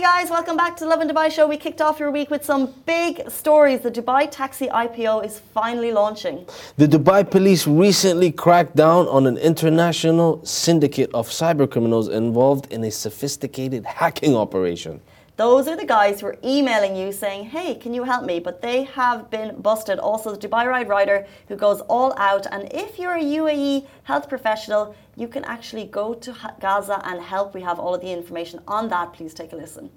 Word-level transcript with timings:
Hey 0.00 0.06
guys, 0.06 0.30
welcome 0.30 0.56
back 0.56 0.78
to 0.78 0.84
the 0.84 0.88
Lovin 0.88 1.08
Dubai 1.08 1.30
show. 1.30 1.46
We 1.46 1.58
kicked 1.58 1.82
off 1.82 2.00
your 2.00 2.10
week 2.10 2.30
with 2.30 2.42
some 2.42 2.72
big 2.86 3.30
stories. 3.30 3.80
The 3.80 3.90
Dubai 3.90 4.30
Taxi 4.30 4.66
IPO 4.66 5.26
is 5.26 5.40
finally 5.52 5.92
launching. 5.92 6.46
The 6.78 6.86
Dubai 6.86 7.30
police 7.30 7.66
recently 7.66 8.32
cracked 8.32 8.74
down 8.74 9.06
on 9.08 9.26
an 9.26 9.36
international 9.36 10.42
syndicate 10.42 11.10
of 11.12 11.28
cybercriminals 11.28 12.10
involved 12.10 12.72
in 12.72 12.82
a 12.84 12.90
sophisticated 12.90 13.84
hacking 13.84 14.34
operation. 14.34 15.02
Those 15.40 15.68
are 15.68 15.76
the 15.76 15.86
guys 15.86 16.20
who 16.20 16.26
are 16.26 16.38
emailing 16.44 16.94
you 16.94 17.12
saying, 17.12 17.46
hey, 17.46 17.74
can 17.74 17.94
you 17.94 18.04
help 18.04 18.26
me? 18.26 18.40
But 18.40 18.60
they 18.60 18.82
have 18.82 19.30
been 19.30 19.58
busted. 19.62 19.98
Also, 19.98 20.36
the 20.36 20.48
Dubai 20.48 20.66
Ride 20.66 20.86
Rider 20.86 21.26
who 21.48 21.56
goes 21.56 21.80
all 21.94 22.12
out. 22.18 22.46
And 22.52 22.70
if 22.70 22.98
you're 22.98 23.16
a 23.16 23.28
UAE 23.40 23.86
health 24.02 24.28
professional, 24.28 24.94
you 25.16 25.28
can 25.28 25.42
actually 25.44 25.86
go 25.86 26.12
to 26.12 26.30
Gaza 26.60 27.00
and 27.06 27.22
help. 27.22 27.54
We 27.54 27.62
have 27.62 27.78
all 27.78 27.94
of 27.94 28.02
the 28.02 28.12
information 28.12 28.60
on 28.68 28.90
that. 28.90 29.14
Please 29.14 29.32
take 29.32 29.54
a 29.54 29.56
listen. 29.56 29.88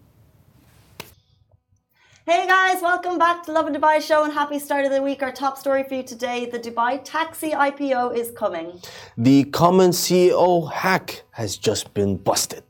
Hey 2.25 2.47
guys, 2.47 2.81
welcome 2.81 3.17
back 3.19 3.43
to 3.43 3.51
Lovin 3.51 3.75
Dubai 3.75 3.99
show 4.01 4.23
and 4.23 4.31
happy 4.31 4.59
start 4.59 4.85
of 4.85 4.91
the 4.93 5.01
week. 5.01 5.21
Our 5.21 5.33
top 5.33 5.57
story 5.57 5.83
for 5.83 5.95
you 5.95 6.03
today 6.03 6.45
the 6.45 6.57
Dubai 6.57 7.01
taxi 7.03 7.49
IPO 7.49 8.15
is 8.15 8.31
coming. 8.31 8.79
The 9.17 9.43
common 9.43 9.91
CEO 9.91 10.71
hack 10.71 11.23
has 11.31 11.57
just 11.57 11.93
been 11.93 12.15
busted. 12.15 12.63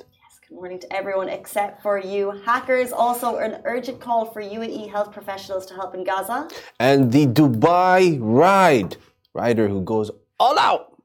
Morning 0.63 0.79
to 0.79 0.93
everyone 0.93 1.27
except 1.27 1.83
for 1.83 1.99
you. 1.99 2.31
Hackers 2.45 2.93
also 2.93 3.35
an 3.35 3.61
urgent 3.65 3.99
call 3.99 4.23
for 4.23 4.41
UAE 4.41 4.89
health 4.89 5.11
professionals 5.11 5.65
to 5.65 5.73
help 5.73 5.93
in 5.93 6.05
Gaza. 6.05 6.47
And 6.79 7.11
the 7.11 7.25
Dubai 7.27 8.17
ride 8.21 8.95
rider 9.33 9.67
who 9.67 9.81
goes 9.81 10.09
all 10.39 10.57
out 10.57 10.95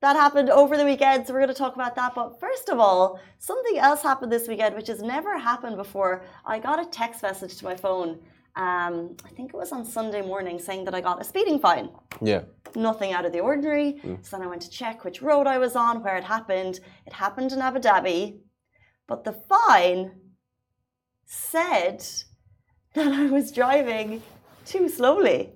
that 0.00 0.16
happened 0.16 0.48
over 0.48 0.78
the 0.78 0.86
weekend. 0.86 1.26
So 1.26 1.34
we're 1.34 1.40
going 1.40 1.56
to 1.56 1.62
talk 1.64 1.74
about 1.74 1.94
that. 1.96 2.14
But 2.14 2.40
first 2.40 2.70
of 2.70 2.78
all, 2.78 3.20
something 3.38 3.76
else 3.76 4.00
happened 4.02 4.32
this 4.32 4.48
weekend, 4.48 4.74
which 4.74 4.88
has 4.88 5.02
never 5.02 5.36
happened 5.36 5.76
before. 5.76 6.24
I 6.46 6.58
got 6.58 6.80
a 6.80 6.86
text 6.86 7.22
message 7.22 7.58
to 7.58 7.66
my 7.66 7.76
phone. 7.76 8.18
Um, 8.56 9.14
I 9.26 9.30
think 9.36 9.50
it 9.52 9.56
was 9.58 9.72
on 9.72 9.84
Sunday 9.84 10.22
morning 10.22 10.58
saying 10.58 10.86
that 10.86 10.94
I 10.94 11.02
got 11.02 11.20
a 11.20 11.24
speeding 11.24 11.58
fine. 11.58 11.90
Yeah. 12.22 12.44
Nothing 12.74 13.12
out 13.12 13.26
of 13.26 13.32
the 13.32 13.40
ordinary. 13.40 14.00
Mm. 14.02 14.24
So 14.24 14.38
then 14.38 14.46
I 14.46 14.48
went 14.48 14.62
to 14.62 14.70
check 14.70 15.04
which 15.04 15.20
road 15.20 15.46
I 15.46 15.58
was 15.58 15.76
on, 15.76 16.02
where 16.02 16.16
it 16.16 16.24
happened. 16.24 16.80
It 17.04 17.12
happened 17.12 17.52
in 17.52 17.60
Abu 17.60 17.78
Dhabi. 17.78 18.38
But 19.06 19.24
the 19.24 19.32
fine 19.32 20.12
said 21.24 22.04
that 22.94 23.12
I 23.12 23.26
was 23.26 23.52
driving 23.52 24.22
too 24.64 24.88
slowly. 24.88 25.52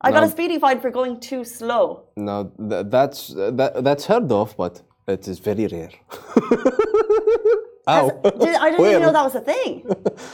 I 0.00 0.12
got 0.12 0.24
a 0.24 0.28
speeding 0.28 0.60
fine 0.60 0.80
for 0.80 0.90
going 0.90 1.20
too 1.20 1.42
slow. 1.44 2.04
No, 2.16 2.52
th 2.70 2.86
that's 2.90 3.20
that, 3.58 3.82
that's 3.86 4.04
heard 4.06 4.30
of, 4.30 4.56
but 4.56 4.82
it 5.08 5.26
is 5.26 5.38
very 5.38 5.66
rare. 5.66 5.94
Ow. 7.88 8.10
Did, 8.22 8.54
I 8.64 8.70
didn't 8.70 8.86
even 8.86 9.02
know 9.02 9.12
that 9.12 9.24
was 9.30 9.36
a 9.36 9.40
thing. 9.40 9.72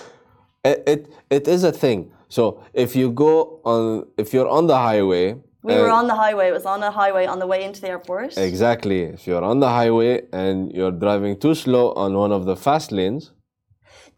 it, 0.65 0.83
it 0.87 1.01
it 1.31 1.49
is 1.49 1.65
a 1.65 1.73
thing. 1.73 2.11
So 2.29 2.43
if 2.73 2.97
you 2.97 3.13
go 3.13 3.61
on, 3.65 4.07
if 4.17 4.33
you're 4.35 4.49
on 4.49 4.67
the 4.67 4.77
highway. 4.77 5.37
We 5.63 5.75
were 5.75 5.91
on 5.91 6.09
the 6.09 6.17
highway. 6.17 6.49
It 6.49 6.53
was 6.53 6.67
on 6.67 6.83
a 6.83 6.91
highway 6.91 7.25
on 7.27 7.39
the 7.39 7.47
way 7.47 7.63
into 7.63 7.81
the 7.81 7.89
airport. 7.89 8.37
Exactly. 8.37 9.03
If 9.03 9.27
you're 9.27 9.45
on 9.45 9.61
the 9.61 9.69
highway 9.69 10.23
and 10.33 10.73
you're 10.73 10.91
driving 10.91 11.39
too 11.39 11.55
slow 11.55 11.93
on 11.93 12.15
one 12.15 12.33
of 12.33 12.47
the 12.47 12.57
fast 12.57 12.91
lanes, 12.91 13.31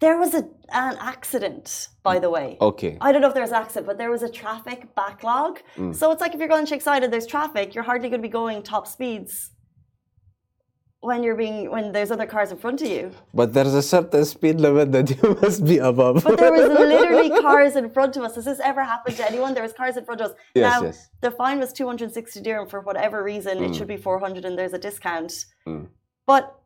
there 0.00 0.18
was 0.18 0.34
a, 0.34 0.48
an 0.70 0.96
accident, 1.00 1.88
by 2.02 2.18
the 2.18 2.30
way. 2.30 2.56
Okay. 2.60 2.96
I 3.00 3.12
don't 3.12 3.20
know 3.20 3.28
if 3.28 3.34
there's 3.34 3.50
an 3.50 3.56
accident, 3.56 3.86
but 3.86 3.98
there 3.98 4.10
was 4.10 4.22
a 4.22 4.28
traffic 4.28 4.94
backlog. 4.94 5.60
Mm. 5.76 5.94
So 5.94 6.10
it's 6.10 6.20
like 6.20 6.34
if 6.34 6.40
you're 6.40 6.48
going 6.48 6.66
Sheikh 6.66 6.82
there's 6.84 7.26
traffic, 7.26 7.74
you're 7.74 7.84
hardly 7.84 8.08
going 8.08 8.22
to 8.22 8.28
be 8.28 8.32
going 8.32 8.62
top 8.62 8.86
speeds 8.86 9.50
when 11.04 11.22
you're 11.22 11.40
being 11.44 11.70
when 11.70 11.92
there's 11.92 12.10
other 12.10 12.26
cars 12.26 12.50
in 12.50 12.58
front 12.64 12.80
of 12.82 12.88
you. 12.88 13.12
But 13.32 13.52
there's 13.54 13.74
a 13.74 13.82
certain 13.82 14.24
speed 14.24 14.60
limit 14.60 14.92
that 14.92 15.10
you 15.10 15.38
must 15.42 15.64
be 15.64 15.78
above. 15.78 16.24
but 16.24 16.38
there 16.38 16.52
was 16.52 16.68
literally 16.92 17.30
cars 17.40 17.76
in 17.76 17.90
front 17.90 18.16
of 18.16 18.22
us. 18.24 18.34
Has 18.36 18.46
this 18.46 18.60
ever 18.60 18.82
happened 18.82 19.16
to 19.18 19.24
anyone? 19.30 19.54
There 19.54 19.62
was 19.62 19.72
cars 19.72 19.96
in 19.96 20.04
front 20.04 20.20
of 20.20 20.30
us. 20.30 20.36
Yes, 20.54 20.72
now 20.72 20.86
yes. 20.86 21.08
the 21.20 21.30
fine 21.30 21.58
was 21.58 21.72
260 21.72 22.40
dirham 22.40 22.68
for 22.68 22.80
whatever 22.80 23.22
reason. 23.22 23.58
Mm. 23.58 23.68
It 23.68 23.76
should 23.76 23.88
be 23.88 23.96
400 23.96 24.44
and 24.44 24.58
there's 24.58 24.72
a 24.72 24.78
discount. 24.78 25.32
Mm. 25.66 25.88
But 26.26 26.58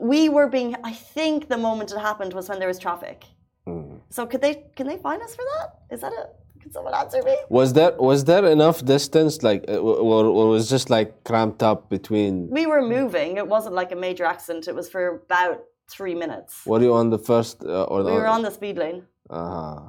we 0.00 0.28
were 0.28 0.48
being 0.48 0.74
i 0.84 0.92
think 0.92 1.48
the 1.48 1.56
moment 1.56 1.92
it 1.92 1.98
happened 1.98 2.32
was 2.32 2.48
when 2.48 2.58
there 2.58 2.68
was 2.68 2.78
traffic 2.78 3.24
mm. 3.66 4.00
so 4.10 4.26
could 4.26 4.40
they 4.40 4.64
can 4.76 4.86
they 4.86 4.96
fine 4.96 5.22
us 5.22 5.34
for 5.34 5.44
that 5.56 5.94
is 5.94 6.00
that 6.00 6.12
a 6.12 6.28
can 6.64 6.72
someone 6.72 6.94
answer 7.02 7.22
me 7.22 7.36
was 7.58 7.68
there 7.78 7.94
was 8.10 8.24
there 8.24 8.46
enough 8.56 8.78
distance 8.94 9.42
like 9.48 9.62
uh, 9.68 9.76
or, 9.76 10.24
or 10.38 10.48
was 10.48 10.68
just 10.74 10.88
like 10.96 11.10
cramped 11.28 11.62
up 11.70 11.80
between 11.96 12.32
we 12.58 12.64
were 12.72 12.82
moving 12.96 13.36
it 13.42 13.48
wasn't 13.56 13.74
like 13.80 13.92
a 13.92 14.00
major 14.06 14.24
accident 14.34 14.66
it 14.66 14.74
was 14.80 14.88
for 14.88 15.02
about 15.26 15.58
three 15.96 16.16
minutes 16.24 16.52
were 16.66 16.82
you 16.86 16.92
on 16.94 17.10
the 17.10 17.22
first 17.30 17.62
uh, 17.64 17.92
or 17.92 18.02
the? 18.02 18.10
we 18.10 18.16
the, 18.16 18.22
were 18.22 18.32
on 18.38 18.42
the 18.48 18.50
speed 18.58 18.76
lane 18.78 19.00
uh-huh 19.28 19.80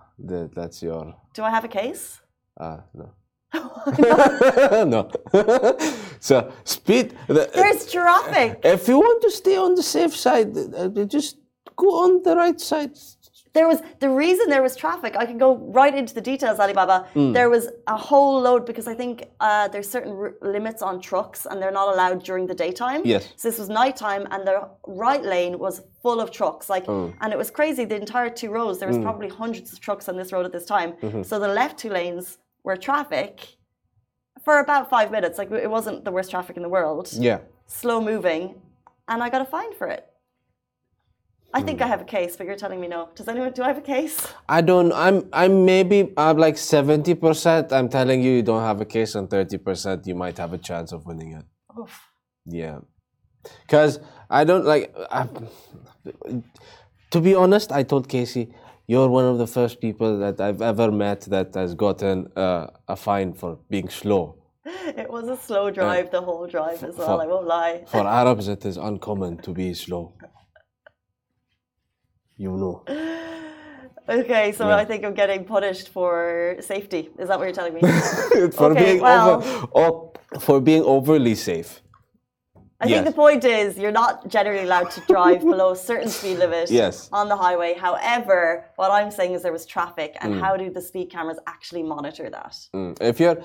that's 0.57 0.83
your 0.87 1.01
do 1.33 1.41
i 1.49 1.51
have 1.57 1.65
a 1.71 1.73
case 1.81 2.03
uh 2.59 2.79
no 2.93 3.07
no. 4.93 5.01
so 6.19 6.51
speed. 6.63 7.15
There's 7.27 7.91
traffic. 7.91 8.59
If 8.63 8.87
you 8.87 8.97
want 8.99 9.21
to 9.21 9.31
stay 9.31 9.57
on 9.57 9.75
the 9.75 9.83
safe 9.83 10.15
side, 10.15 10.57
uh, 10.57 10.89
just 11.05 11.37
go 11.75 11.87
on 12.03 12.23
the 12.23 12.35
right 12.35 12.59
side. 12.59 12.97
There 13.55 13.69
was 13.69 13.79
the 14.01 14.09
reason 14.09 14.49
there 14.49 14.61
was 14.61 14.75
traffic. 14.75 15.15
I 15.15 15.25
can 15.25 15.37
go 15.37 15.55
right 15.79 15.95
into 15.95 16.13
the 16.13 16.25
details, 16.31 16.59
Alibaba. 16.59 17.07
Mm. 17.15 17.33
There 17.33 17.49
was 17.49 17.69
a 17.87 17.95
whole 17.95 18.41
load 18.41 18.65
because 18.65 18.85
I 18.85 18.95
think 19.01 19.15
uh, 19.39 19.69
there's 19.69 19.89
certain 19.89 20.11
r- 20.11 20.33
limits 20.41 20.81
on 20.81 20.99
trucks 20.99 21.47
and 21.47 21.61
they're 21.61 21.77
not 21.81 21.87
allowed 21.93 22.21
during 22.21 22.45
the 22.47 22.53
daytime. 22.53 23.01
Yes. 23.05 23.31
So 23.37 23.47
this 23.47 23.57
was 23.57 23.69
nighttime 23.69 24.27
and 24.31 24.45
the 24.45 24.67
right 24.85 25.23
lane 25.23 25.57
was 25.57 25.75
full 26.03 26.19
of 26.19 26.31
trucks. 26.31 26.69
Like, 26.69 26.85
mm. 26.85 27.13
and 27.21 27.31
it 27.31 27.37
was 27.37 27.49
crazy. 27.49 27.85
The 27.85 27.95
entire 27.95 28.29
two 28.29 28.49
rows, 28.49 28.77
there 28.79 28.89
was 28.89 28.97
mm. 28.97 29.03
probably 29.03 29.29
hundreds 29.29 29.71
of 29.71 29.79
trucks 29.79 30.09
on 30.09 30.17
this 30.17 30.33
road 30.33 30.45
at 30.45 30.51
this 30.51 30.65
time. 30.65 30.91
Mm-hmm. 30.93 31.23
So 31.23 31.39
the 31.39 31.47
left 31.47 31.79
two 31.79 31.89
lanes 31.89 32.37
were 32.65 32.75
traffic 32.75 33.33
for 34.43 34.59
about 34.59 34.89
five 34.89 35.11
minutes. 35.11 35.37
Like 35.37 35.49
it 35.51 35.71
wasn't 35.77 36.03
the 36.03 36.11
worst 36.11 36.29
traffic 36.29 36.57
in 36.57 36.63
the 36.63 36.73
world. 36.77 37.07
Yeah. 37.13 37.39
Slow 37.67 38.01
moving, 38.01 38.55
and 39.07 39.23
I 39.23 39.29
got 39.29 39.41
a 39.41 39.45
fine 39.45 39.73
for 39.75 39.87
it. 39.87 40.05
I 41.53 41.61
think 41.61 41.81
I 41.81 41.87
have 41.87 42.01
a 42.01 42.05
case, 42.05 42.35
but 42.35 42.45
you're 42.47 42.57
telling 42.57 42.81
me 42.81 42.87
no. 42.87 43.09
Does 43.15 43.27
anyone? 43.27 43.51
Do 43.53 43.63
I 43.63 43.67
have 43.67 43.77
a 43.77 43.81
case? 43.81 44.27
I 44.49 44.61
don't. 44.61 44.91
I'm. 44.91 45.27
I'm 45.31 45.63
maybe. 45.65 46.11
I'm 46.17 46.37
like 46.37 46.57
seventy 46.57 47.15
percent. 47.15 47.71
I'm 47.71 47.87
telling 47.87 48.21
you, 48.21 48.31
you 48.31 48.43
don't 48.43 48.61
have 48.61 48.81
a 48.81 48.85
case, 48.85 49.15
and 49.15 49.29
thirty 49.29 49.57
percent, 49.57 50.05
you 50.05 50.15
might 50.15 50.37
have 50.37 50.51
a 50.53 50.57
chance 50.57 50.91
of 50.91 51.05
winning 51.05 51.31
it. 51.33 51.45
Oof. 51.79 52.09
Yeah. 52.45 52.79
Because 53.61 53.99
I 54.29 54.43
don't 54.43 54.65
like. 54.65 54.93
I, 55.09 55.27
to 57.11 57.21
be 57.21 57.33
honest, 57.35 57.71
I 57.71 57.83
told 57.83 58.09
Casey, 58.09 58.53
you're 58.87 59.07
one 59.07 59.25
of 59.25 59.37
the 59.37 59.47
first 59.47 59.79
people 59.79 60.19
that 60.19 60.41
I've 60.41 60.61
ever 60.61 60.91
met 60.91 61.21
that 61.21 61.53
has 61.55 61.73
gotten 61.73 62.31
uh, 62.35 62.67
a 62.87 62.95
fine 62.95 63.33
for 63.33 63.59
being 63.69 63.89
slow. 63.89 64.35
It 64.97 65.09
was 65.09 65.27
a 65.27 65.37
slow 65.37 65.71
drive, 65.71 66.07
uh, 66.07 66.17
the 66.17 66.21
whole 66.21 66.47
drive 66.47 66.83
as 66.83 66.95
well, 66.95 67.17
for, 67.17 67.23
I 67.23 67.27
won't 67.27 67.47
lie. 67.47 67.83
For 67.87 68.05
Arabs, 68.21 68.47
it 68.47 68.65
is 68.65 68.77
uncommon 68.77 69.37
to 69.39 69.51
be 69.51 69.73
slow. 69.73 70.13
You 72.37 72.51
know. 72.51 72.83
Okay, 74.07 74.51
so 74.51 74.67
yeah. 74.67 74.77
I 74.77 74.85
think 74.85 75.03
I'm 75.03 75.15
getting 75.15 75.45
punished 75.45 75.89
for 75.89 76.57
safety. 76.59 77.09
Is 77.17 77.27
that 77.29 77.39
what 77.39 77.45
you're 77.45 77.53
telling 77.53 77.73
me? 77.73 77.81
for 78.51 78.71
okay, 78.71 78.83
being 78.83 79.01
well, 79.01 79.35
over, 79.35 79.67
oh, 79.73 80.13
for 80.39 80.61
being 80.61 80.83
overly 80.83 81.33
safe. 81.33 81.81
I 82.81 82.87
yes. 82.87 83.03
think 83.03 83.15
the 83.15 83.19
point 83.19 83.45
is 83.45 83.77
you're 83.77 83.97
not 84.03 84.27
generally 84.27 84.63
allowed 84.63 84.91
to 84.91 85.01
drive 85.07 85.41
below 85.53 85.71
a 85.71 85.75
certain 85.75 86.09
speed 86.09 86.37
limit 86.37 86.69
yes. 86.69 87.09
on 87.11 87.29
the 87.29 87.35
highway. 87.35 87.73
However, 87.73 88.65
what 88.75 88.91
I'm 88.91 89.09
saying 89.09 89.33
is 89.33 89.41
there 89.41 89.53
was 89.53 89.65
traffic, 89.65 90.15
and 90.19 90.35
mm. 90.35 90.39
how 90.39 90.57
do 90.57 90.69
the 90.69 90.81
speed 90.81 91.09
cameras 91.09 91.39
actually 91.47 91.83
monitor 91.83 92.29
that? 92.29 92.53
Mm. 92.75 93.01
If 93.01 93.19
you're, 93.19 93.41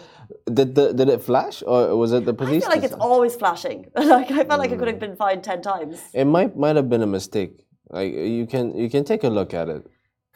did 0.52 0.74
the, 0.74 0.92
did 0.92 1.08
it 1.08 1.22
flash 1.22 1.62
or 1.66 1.96
was 1.96 2.12
it 2.12 2.24
the 2.24 2.34
police? 2.34 2.64
I 2.64 2.66
feel 2.66 2.76
like 2.76 2.84
it's 2.84 3.00
always 3.00 3.36
flashing. 3.36 3.86
like 3.94 4.30
I 4.30 4.44
felt 4.44 4.48
mm. 4.48 4.58
like 4.58 4.72
it 4.72 4.78
could 4.78 4.88
have 4.88 5.00
been 5.00 5.16
fined 5.16 5.44
ten 5.44 5.62
times. 5.62 6.02
It 6.12 6.24
might 6.24 6.56
might 6.56 6.76
have 6.76 6.90
been 6.90 7.02
a 7.02 7.06
mistake. 7.06 7.64
Like 7.90 8.12
you 8.14 8.46
can 8.46 8.76
you 8.76 8.88
can 8.88 9.04
take 9.04 9.24
a 9.24 9.28
look 9.28 9.52
at 9.52 9.68
it. 9.68 9.86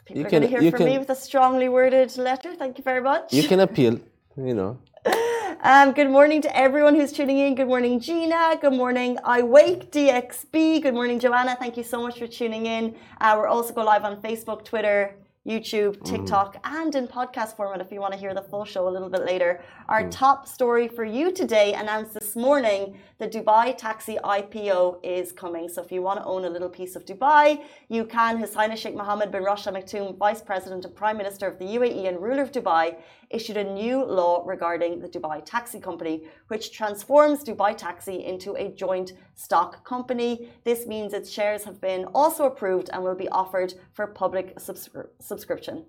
People 0.05 0.19
you 0.19 0.27
are 0.27 0.29
can, 0.29 0.41
going 0.41 0.53
to 0.53 0.59
hear 0.59 0.71
from 0.71 0.77
can, 0.79 0.87
me 0.87 0.97
with 0.97 1.09
a 1.09 1.15
strongly 1.15 1.69
worded 1.69 2.15
letter. 2.17 2.53
Thank 2.55 2.77
you 2.77 2.83
very 2.83 3.01
much. 3.01 3.33
You 3.33 3.47
can 3.47 3.61
appeal. 3.61 3.99
You 4.37 4.53
know. 4.53 4.79
Um, 5.61 5.93
good 5.93 6.11
morning 6.11 6.43
to 6.43 6.55
everyone 6.55 6.93
who's 6.93 7.11
tuning 7.11 7.39
in. 7.39 7.55
Good 7.55 7.67
morning, 7.67 7.99
Gina. 7.99 8.55
Good 8.61 8.73
morning, 8.73 9.17
I 9.23 9.41
Wake 9.41 9.89
DXB. 9.89 10.83
Good 10.83 10.93
morning, 10.93 11.17
Joanna. 11.17 11.55
Thank 11.59 11.75
you 11.75 11.83
so 11.83 12.03
much 12.03 12.19
for 12.19 12.27
tuning 12.27 12.67
in. 12.67 12.93
Uh, 13.19 13.35
we're 13.35 13.47
also 13.47 13.73
go 13.73 13.83
live 13.83 14.03
on 14.03 14.21
Facebook, 14.21 14.63
Twitter, 14.63 15.15
YouTube, 15.47 15.97
Mm-hmm. 15.97 16.15
TikTok, 16.15 16.57
and 16.63 16.95
in 16.95 17.07
podcast 17.07 17.55
format 17.55 17.79
if 17.79 17.91
you 17.91 17.99
want 18.01 18.13
to 18.13 18.19
hear 18.19 18.33
the 18.33 18.41
full 18.41 18.65
show 18.65 18.87
a 18.87 18.93
little 18.95 19.09
bit 19.09 19.25
later. 19.25 19.61
Our 19.87 20.03
Mm. 20.03 20.11
top 20.11 20.47
story 20.47 20.87
for 20.87 21.05
you 21.05 21.31
today 21.31 21.73
announced 21.73 22.13
this 22.15 22.35
morning 22.35 22.97
the 23.19 23.27
Dubai 23.27 23.77
Taxi 23.77 24.17
IPO 24.23 24.99
is 25.03 25.31
coming. 25.31 25.69
So 25.69 25.81
if 25.83 25.91
you 25.91 26.01
want 26.01 26.19
to 26.19 26.25
own 26.25 26.45
a 26.45 26.49
little 26.49 26.69
piece 26.79 26.95
of 26.95 27.05
Dubai, 27.05 27.61
you 27.89 28.03
can. 28.05 28.37
His 28.39 28.53
Highness 28.55 28.79
Sheikh 28.79 28.95
Mohammed 28.95 29.31
bin 29.31 29.43
Rashid 29.43 29.67
Al 29.67 29.81
Maktoum, 29.81 30.17
Vice 30.17 30.41
President 30.41 30.83
and 30.83 30.95
Prime 30.95 31.17
Minister 31.17 31.45
of 31.47 31.59
the 31.59 31.65
UAE 31.77 32.07
and 32.09 32.19
ruler 32.19 32.41
of 32.41 32.51
Dubai, 32.51 32.95
issued 33.29 33.57
a 33.57 33.63
new 33.63 34.03
law 34.03 34.43
regarding 34.45 34.99
the 34.99 35.07
Dubai 35.07 35.37
Taxi 35.45 35.79
Company, 35.79 36.23
which 36.47 36.71
transforms 36.71 37.43
Dubai 37.43 37.71
Taxi 37.77 38.17
into 38.25 38.55
a 38.55 38.69
joint 38.69 39.13
stock 39.35 39.83
company. 39.85 40.49
This 40.63 40.85
means 40.87 41.13
its 41.13 41.29
shares 41.29 41.63
have 41.65 41.79
been 41.79 42.05
also 42.15 42.45
approved 42.45 42.89
and 42.91 43.03
will 43.03 43.15
be 43.25 43.29
offered 43.29 43.73
for 43.93 44.07
public 44.07 44.55
subscri- 44.57 45.07
subscription. 45.35 45.85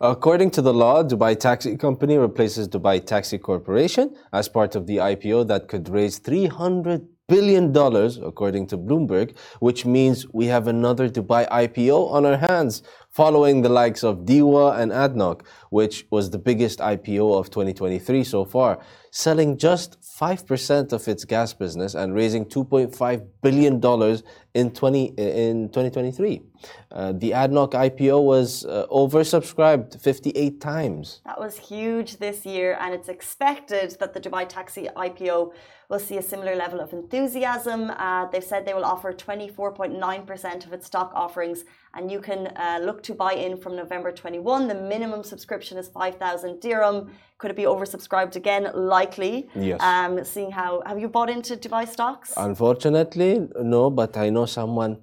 According 0.00 0.50
to 0.56 0.62
the 0.62 0.74
law, 0.74 0.96
Dubai 1.02 1.32
Taxi 1.46 1.76
Company 1.86 2.16
replaces 2.18 2.68
Dubai 2.68 2.96
Taxi 3.12 3.38
Corporation 3.38 4.06
as 4.40 4.48
part 4.58 4.72
of 4.78 4.82
the 4.86 4.98
IPO 5.12 5.38
that 5.48 5.68
could 5.68 5.88
raise 5.88 6.18
300 6.18 7.06
billion 7.30 7.72
dollars 7.72 8.18
according 8.30 8.66
to 8.66 8.76
Bloomberg, 8.76 9.28
which 9.60 9.86
means 9.96 10.26
we 10.40 10.46
have 10.54 10.66
another 10.66 11.08
Dubai 11.08 11.42
IPO 11.62 11.98
on 12.16 12.26
our 12.26 12.38
hands 12.50 12.82
following 13.10 13.62
the 13.62 13.68
likes 13.68 14.04
of 14.04 14.24
DEWA 14.24 14.78
and 14.80 14.92
ADNOC, 14.92 15.42
which 15.70 16.06
was 16.10 16.30
the 16.30 16.38
biggest 16.38 16.78
IPO 16.78 17.38
of 17.38 17.50
2023 17.50 18.22
so 18.24 18.44
far, 18.44 18.78
selling 19.10 19.58
just 19.58 20.00
5% 20.00 20.92
of 20.92 21.08
its 21.08 21.24
gas 21.24 21.52
business 21.52 21.94
and 21.94 22.14
raising 22.14 22.44
2.5 22.44 23.26
billion 23.42 23.80
dollars 23.80 24.22
in 24.54 24.70
20 24.70 25.04
in 25.16 25.68
2023. 25.68 26.42
Uh, 26.92 27.12
the 27.12 27.30
ADNOC 27.30 27.72
IPO 27.72 28.22
was 28.22 28.64
uh, 28.64 28.86
oversubscribed 28.90 30.00
58 30.00 30.60
times. 30.60 31.20
That 31.24 31.40
was 31.40 31.56
huge 31.56 32.18
this 32.18 32.44
year, 32.44 32.76
and 32.80 32.94
it's 32.94 33.08
expected 33.08 33.96
that 33.98 34.12
the 34.12 34.20
Dubai 34.20 34.48
Taxi 34.48 34.88
IPO 34.96 35.52
will 35.88 35.98
see 35.98 36.18
a 36.18 36.22
similar 36.22 36.54
level 36.54 36.80
of 36.80 36.92
enthusiasm. 36.92 37.90
Uh, 37.90 38.26
they've 38.26 38.44
said 38.44 38.64
they 38.66 38.74
will 38.74 38.84
offer 38.84 39.12
24.9% 39.12 40.66
of 40.66 40.72
its 40.72 40.86
stock 40.86 41.10
offerings, 41.14 41.64
and 41.94 42.10
you 42.10 42.20
can 42.20 42.46
uh, 42.56 42.78
look 42.82 43.02
to 43.04 43.14
buy 43.14 43.32
in 43.32 43.56
from 43.56 43.76
November 43.76 44.12
21. 44.12 44.68
The 44.68 44.74
minimum 44.74 45.22
subscription 45.24 45.76
is 45.78 45.88
5,000 45.88 46.60
dirham. 46.60 47.10
Could 47.38 47.50
it 47.50 47.56
be 47.56 47.64
oversubscribed 47.64 48.36
again? 48.36 48.70
Likely. 48.74 49.48
Yes. 49.56 49.80
Um, 49.82 50.24
seeing 50.24 50.50
how 50.52 50.82
have 50.86 50.98
you 51.00 51.08
bought 51.08 51.30
into 51.30 51.56
Dubai 51.56 51.88
stocks? 51.88 52.32
Unfortunately, 52.36 53.48
no, 53.62 53.90
but 53.90 54.16
I 54.16 54.30
know 54.30 54.46
someone 54.46 54.98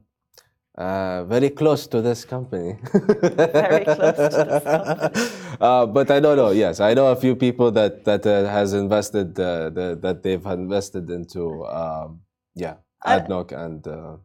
uh, 0.78 1.24
very 1.26 1.50
close 1.50 1.88
to 1.88 2.02
this 2.02 2.24
company. 2.24 2.78
Very 2.94 3.84
close 3.84 4.16
to 4.16 4.44
this 4.48 4.64
company. 4.76 5.26
uh, 5.60 5.88
but 5.88 6.12
I 6.12 6.20
don't 6.20 6.38
know. 6.38 6.52
Yes, 6.52 6.80
I 6.80 6.94
know 6.94 7.08
a 7.08 7.16
few 7.16 7.36
people 7.36 7.72
that 7.72 8.06
that 8.06 8.24
uh, 8.28 8.46
has 8.48 8.74
invested 8.74 9.40
uh, 9.40 9.72
the, 9.72 9.98
that 10.04 10.22
they've 10.22 10.46
invested 10.46 11.10
into 11.10 11.66
um, 11.66 12.22
yeah 12.54 12.76
I- 13.04 13.20
ADNOC 13.20 13.52
and 13.54 13.88
uh, 13.88 14.18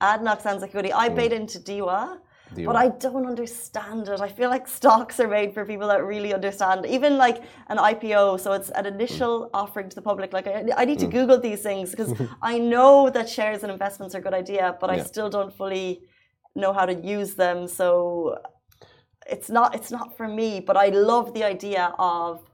ADNOC 0.00 0.42
sounds 0.42 0.60
like 0.60 0.70
a 0.70 0.72
goodie. 0.74 0.92
I 0.92 1.08
paid 1.08 1.32
into 1.32 1.58
DEWA. 1.58 2.18
DEWA. 2.54 2.66
But 2.66 2.76
I 2.76 2.88
don't 2.88 3.26
understand 3.26 4.08
it. 4.08 4.20
I 4.20 4.28
feel 4.28 4.50
like 4.50 4.68
stocks 4.68 5.18
are 5.18 5.28
made 5.28 5.52
for 5.52 5.64
people 5.64 5.88
that 5.88 6.04
really 6.04 6.32
understand. 6.32 6.86
Even 6.86 7.16
like 7.16 7.42
an 7.68 7.78
IPO, 7.78 8.40
so 8.40 8.52
it's 8.52 8.70
an 8.70 8.86
initial 8.86 9.44
mm. 9.44 9.50
offering 9.54 9.88
to 9.88 9.94
the 9.94 10.02
public. 10.02 10.32
Like 10.32 10.46
I, 10.46 10.64
I 10.76 10.84
need 10.84 10.98
to 11.00 11.06
mm. 11.06 11.12
Google 11.12 11.40
these 11.40 11.62
things 11.62 11.90
because 11.90 12.12
I 12.42 12.58
know 12.58 13.10
that 13.10 13.28
shares 13.28 13.62
and 13.62 13.72
investments 13.72 14.14
are 14.14 14.18
a 14.18 14.20
good 14.20 14.34
idea, 14.34 14.76
but 14.80 14.90
I 14.90 15.02
still 15.02 15.30
don't 15.30 15.52
fully 15.52 16.02
know 16.54 16.72
how 16.72 16.86
to 16.86 16.94
use 16.94 17.34
them. 17.34 17.66
So 17.66 18.38
it's 19.28 19.50
not 19.50 19.74
it's 19.74 19.90
not 19.90 20.16
for 20.16 20.28
me. 20.28 20.60
But 20.60 20.76
I 20.76 20.88
love 20.88 21.34
the 21.34 21.42
idea 21.42 21.94
of 21.98 22.44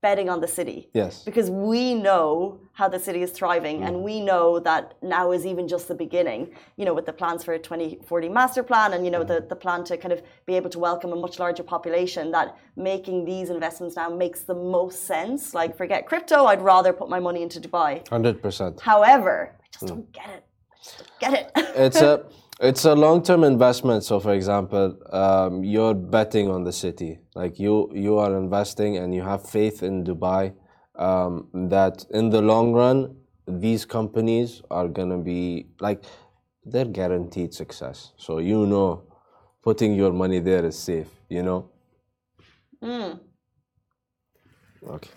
betting 0.00 0.28
on 0.28 0.40
the 0.40 0.48
city. 0.48 0.88
Yes. 0.94 1.24
because 1.24 1.50
we 1.50 1.94
know 1.94 2.60
how 2.72 2.88
the 2.88 2.98
city 2.98 3.22
is 3.22 3.30
thriving 3.32 3.82
and 3.82 3.96
mm. 3.96 4.02
we 4.02 4.20
know 4.20 4.60
that 4.60 4.94
now 5.02 5.32
is 5.32 5.44
even 5.44 5.66
just 5.66 5.88
the 5.88 5.94
beginning 5.94 6.54
you 6.76 6.84
know 6.84 6.94
with 6.94 7.06
the 7.06 7.12
plans 7.12 7.42
for 7.44 7.54
a 7.54 7.58
2040 7.58 8.28
master 8.28 8.62
plan 8.62 8.92
and 8.92 9.04
you 9.04 9.10
know 9.10 9.24
mm. 9.24 9.28
the, 9.28 9.40
the 9.48 9.56
plan 9.56 9.82
to 9.84 9.96
kind 9.96 10.12
of 10.12 10.22
be 10.46 10.54
able 10.54 10.70
to 10.70 10.78
welcome 10.78 11.12
a 11.12 11.16
much 11.16 11.38
larger 11.38 11.62
population 11.62 12.30
that 12.30 12.56
making 12.76 13.24
these 13.24 13.50
investments 13.50 13.96
now 13.96 14.08
makes 14.08 14.40
the 14.42 14.54
most 14.54 15.04
sense. 15.04 15.54
Like 15.54 15.76
forget 15.76 16.06
crypto 16.06 16.46
i'd 16.46 16.62
rather 16.62 16.92
put 16.92 17.08
my 17.08 17.20
money 17.20 17.42
into 17.42 17.60
dubai. 17.60 18.06
Hundred 18.08 18.40
percent. 18.40 18.80
however 18.80 19.56
i 19.60 19.66
just 19.72 19.84
mm. 19.84 19.88
don't 19.88 20.12
get 20.12 20.28
it. 20.28 20.44
I 20.72 20.76
just 20.84 20.98
don't 20.98 21.18
get 21.20 21.32
it. 21.40 21.46
It's 21.76 22.00
a 22.00 22.24
it's 22.60 22.84
a 22.84 22.94
long 22.94 23.22
term 23.22 23.44
investment. 23.44 24.04
So, 24.04 24.20
for 24.20 24.32
example, 24.34 24.96
um, 25.12 25.62
you're 25.62 25.94
betting 25.94 26.50
on 26.50 26.64
the 26.64 26.72
city. 26.72 27.18
Like 27.34 27.58
you 27.58 27.90
you 27.94 28.18
are 28.18 28.36
investing 28.36 28.96
and 28.96 29.14
you 29.14 29.22
have 29.22 29.48
faith 29.48 29.82
in 29.82 30.04
Dubai 30.04 30.54
um, 30.96 31.48
that 31.70 32.04
in 32.10 32.30
the 32.30 32.42
long 32.42 32.72
run 32.72 33.16
these 33.46 33.86
companies 33.86 34.60
are 34.70 34.88
gonna 34.88 35.18
be 35.18 35.68
like 35.80 36.04
they're 36.64 36.84
guaranteed 36.84 37.54
success. 37.54 38.12
So 38.16 38.38
you 38.38 38.66
know, 38.66 39.04
putting 39.62 39.94
your 39.94 40.12
money 40.12 40.40
there 40.40 40.64
is 40.64 40.78
safe. 40.78 41.08
You 41.28 41.42
know. 41.42 41.70
Okay. 44.86 45.10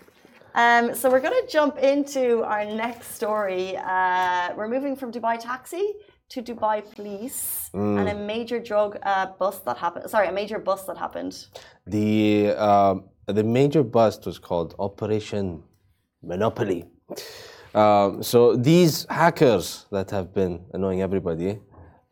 Um, 0.54 0.94
so 0.94 1.10
we're 1.10 1.20
going 1.20 1.40
to 1.40 1.50
jump 1.50 1.78
into 1.78 2.42
our 2.42 2.66
next 2.66 3.14
story. 3.14 3.74
Uh, 3.78 4.52
we're 4.54 4.68
moving 4.68 4.94
from 4.94 5.10
Dubai 5.10 5.38
Taxi 5.40 5.94
to 6.32 6.42
Dubai 6.42 6.78
Police 6.94 7.68
and 7.74 8.08
a 8.08 8.14
major 8.14 8.58
drug 8.58 8.98
uh, 9.02 9.26
bust 9.38 9.64
that 9.66 9.76
happened. 9.76 10.08
Sorry, 10.10 10.28
a 10.28 10.32
major 10.32 10.58
bust 10.58 10.86
that 10.86 10.96
happened. 10.96 11.34
The 11.86 12.50
um, 12.68 13.04
the 13.26 13.44
major 13.44 13.82
bust 13.82 14.24
was 14.26 14.38
called 14.38 14.74
Operation 14.78 15.62
Monopoly. 16.22 16.86
Um, 17.74 18.22
so 18.22 18.56
these 18.56 19.06
hackers 19.08 19.86
that 19.90 20.10
have 20.10 20.32
been 20.32 20.64
annoying 20.72 21.02
everybody 21.02 21.58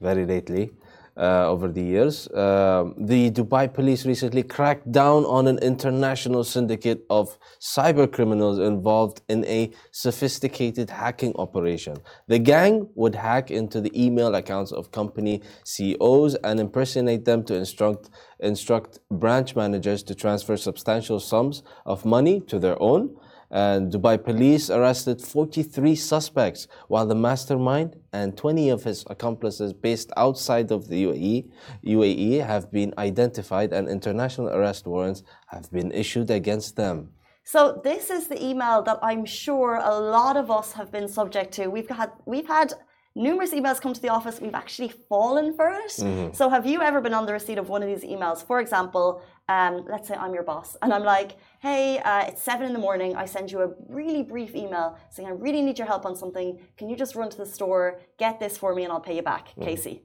very 0.01 0.25
lately 0.27 0.65
uh, 0.65 0.80
over 1.21 1.69
the 1.69 1.83
years, 1.83 2.29
um, 2.35 2.95
the 2.99 3.31
Dubai 3.31 3.73
police 3.73 4.07
recently 4.07 4.43
cracked 4.43 4.91
down 4.91 5.25
on 5.25 5.47
an 5.47 5.59
international 5.59 6.45
syndicate 6.45 7.05
of 7.11 7.39
cyber 7.61 8.11
criminals 8.11 8.59
involved 8.59 9.21
in 9.29 9.45
a 9.45 9.71
sophisticated 9.91 10.89
hacking 10.91 11.35
operation. 11.37 11.97
The 12.29 12.39
gang 12.39 12.89
would 12.95 13.15
hack 13.15 13.51
into 13.51 13.81
the 13.81 13.93
email 13.95 14.35
accounts 14.35 14.73
of 14.73 14.93
company 14.93 15.43
CEOs 15.65 16.37
and 16.37 16.59
impersonate 16.59 17.25
them 17.25 17.45
to 17.45 17.55
instruct 17.55 18.11
instruct 18.41 18.99
branch 19.11 19.55
managers 19.55 20.03
to 20.05 20.15
transfer 20.15 20.57
substantial 20.57 21.21
sums 21.21 21.63
of 21.85 22.05
money 22.05 22.41
to 22.41 22.59
their 22.59 22.81
own. 22.83 23.17
And 23.51 23.93
Dubai 23.93 24.23
police 24.23 24.71
arrested 24.71 25.21
43 25.21 25.97
suspects, 25.97 26.69
while 26.87 27.07
the 27.07 27.17
mastermind 27.17 27.97
and 28.13 28.37
20 28.37 28.69
of 28.69 28.85
his 28.85 29.05
accomplices 29.11 29.73
based 29.73 30.13
outside 30.17 30.71
of 30.71 30.89
the 30.89 31.05
UAE, 31.05 31.51
UAE 31.85 32.47
have 32.47 32.71
been 32.71 32.95
identified 32.97 33.73
and 33.73 33.89
international 33.89 34.49
arrest 34.49 34.87
warrants 34.87 35.25
have 35.49 35.71
been 35.73 35.91
issued 35.91 36.31
against 36.31 36.77
them. 36.77 37.11
So 37.43 37.81
this 37.83 38.11
is 38.11 38.29
the 38.29 38.41
email 38.41 38.83
that 38.83 39.01
I'm 39.03 39.25
sure 39.25 39.81
a 39.83 39.99
lot 39.99 40.37
of 40.37 40.51
us 40.53 40.73
have 40.73 40.93
been 40.93 41.09
subject 41.09 41.53
to. 41.55 41.67
We've 41.69 41.89
had 41.89 42.13
we've 42.25 42.47
had 42.47 42.75
numerous 43.15 43.53
emails 43.53 43.81
come 43.81 43.93
to 43.93 44.01
the 44.01 44.09
office. 44.09 44.41
We've 44.41 44.55
actually 44.55 44.89
fallen 45.09 45.55
for 45.55 45.69
it. 45.71 45.91
So 46.37 46.49
have 46.49 46.67
you 46.67 46.81
ever 46.83 47.01
been 47.01 47.15
on 47.15 47.27
the 47.27 47.33
receipt 47.33 47.59
of 47.59 47.69
one 47.69 47.83
of 47.83 47.89
these 47.89 48.05
emails? 48.09 48.45
For 48.45 48.61
example, 48.61 49.23
um, 49.49 49.85
let's 49.89 50.07
say 50.09 50.15
I'm 50.15 50.33
your 50.33 50.45
boss 50.45 50.77
and 50.83 50.93
I'm 50.93 51.03
like, 51.03 51.33
hey, 51.61 51.99
uh, 51.99 52.25
it's 52.29 52.43
seven 52.43 52.67
in 52.67 52.73
the 52.73 52.79
morning. 52.79 53.17
I 53.17 53.27
send 53.27 53.51
you 53.51 53.63
a 53.63 53.71
really 53.89 54.23
brief 54.23 54.55
email 54.55 54.97
saying 55.11 55.29
I 55.29 55.33
really 55.33 55.63
need 55.63 55.79
your 55.79 55.89
help 55.89 56.07
on 56.07 56.15
something. 56.17 56.59
Can 56.77 56.89
you 56.89 56.97
just 56.97 57.15
run 57.17 57.29
to 57.31 57.37
the 57.37 57.47
store, 57.47 58.01
get 58.19 58.39
this 58.39 58.57
for 58.57 58.75
me, 58.75 58.85
and 58.85 58.93
I'll 58.93 59.01
pay 59.01 59.17
you 59.17 59.23
back, 59.23 59.49
Casey. 59.61 60.03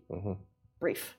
Brief. 0.80 1.16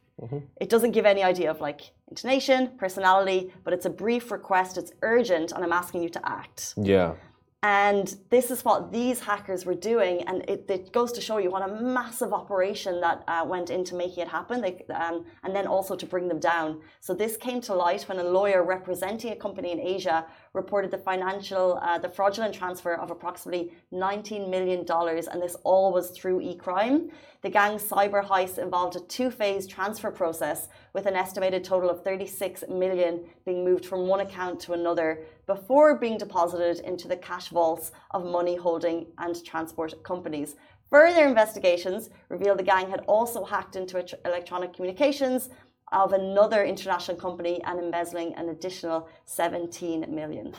It 0.60 0.68
doesn't 0.70 0.92
give 0.92 1.04
any 1.04 1.22
idea 1.22 1.50
of 1.50 1.60
like 1.60 1.82
intonation, 2.08 2.72
personality, 2.78 3.52
but 3.64 3.72
it's 3.74 3.84
a 3.86 3.90
brief 3.90 4.30
request. 4.30 4.78
It's 4.78 4.90
urgent, 5.02 5.52
and 5.52 5.62
I'm 5.62 5.72
asking 5.72 6.02
you 6.02 6.08
to 6.10 6.28
act. 6.28 6.74
Yeah. 6.76 7.14
And 7.62 8.14
this 8.30 8.50
is 8.50 8.64
what 8.64 8.92
these 8.92 9.18
hackers 9.18 9.64
were 9.64 9.74
doing, 9.74 10.22
and 10.28 10.44
it, 10.48 10.66
it 10.68 10.92
goes 10.92 11.10
to 11.12 11.20
show 11.20 11.38
you 11.38 11.50
what 11.50 11.68
a 11.68 11.82
massive 11.82 12.32
operation 12.32 13.00
that 13.00 13.24
uh, 13.26 13.44
went 13.46 13.70
into 13.70 13.94
making 13.94 14.22
it 14.24 14.28
happen, 14.28 14.60
they, 14.60 14.84
um, 14.94 15.24
and 15.42 15.56
then 15.56 15.66
also 15.66 15.96
to 15.96 16.06
bring 16.06 16.28
them 16.28 16.38
down. 16.38 16.80
So 17.00 17.14
this 17.14 17.36
came 17.36 17.60
to 17.62 17.74
light 17.74 18.02
when 18.02 18.18
a 18.18 18.24
lawyer 18.24 18.62
representing 18.62 19.32
a 19.32 19.36
company 19.36 19.72
in 19.72 19.80
Asia 19.80 20.26
reported 20.52 20.90
the 20.90 20.98
financial, 20.98 21.80
uh, 21.82 21.98
the 21.98 22.10
fraudulent 22.10 22.54
transfer 22.54 22.94
of 22.94 23.10
approximately 23.10 23.72
19 23.90 24.50
million 24.50 24.84
dollars, 24.84 25.26
and 25.26 25.42
this 25.42 25.56
all 25.64 25.92
was 25.92 26.10
through 26.10 26.42
e-crime. 26.42 27.10
The 27.42 27.50
gang's 27.50 27.82
cyber 27.82 28.24
heist 28.24 28.58
involved 28.58 28.96
a 28.96 29.00
two-phase 29.00 29.66
transfer 29.66 30.10
process 30.10 30.68
with 30.92 31.06
an 31.06 31.14
estimated 31.14 31.64
total 31.64 31.90
of 31.90 32.02
36 32.02 32.64
million 32.68 33.24
being 33.44 33.64
moved 33.64 33.86
from 33.86 34.06
one 34.06 34.20
account 34.20 34.58
to 34.60 34.72
another 34.72 35.24
before 35.46 35.96
being 35.98 36.18
deposited 36.18 36.84
into 36.84 37.08
the 37.08 37.16
cash 37.16 37.48
vaults 37.48 37.92
of 38.10 38.24
money 38.24 38.56
holding 38.56 39.06
and 39.18 39.44
transport 39.44 40.02
companies. 40.02 40.56
Further 40.90 41.26
investigations 41.26 42.10
reveal 42.28 42.56
the 42.56 42.62
gang 42.62 42.90
had 42.90 43.00
also 43.06 43.44
hacked 43.44 43.76
into 43.76 44.04
electronic 44.24 44.72
communications 44.74 45.48
of 45.92 46.12
another 46.12 46.64
international 46.64 47.16
company 47.16 47.62
and 47.64 47.78
embezzling 47.78 48.34
an 48.34 48.48
additional 48.48 49.08
17 49.24 50.06
million. 50.12 50.52